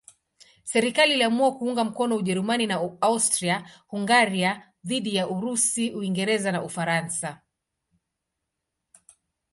[0.63, 7.41] Serikali iliamua kuunga mkono Ujerumani na Austria-Hungaria dhidi ya Urusi, Uingereza na Ufaransa.